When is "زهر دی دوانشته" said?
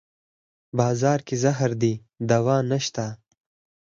1.43-3.05